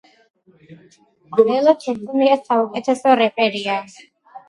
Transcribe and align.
ლელა 1.43 1.77
წურწუმია 1.85 2.41
საუკეთესო 2.49 3.17
რეპერია 3.25 3.81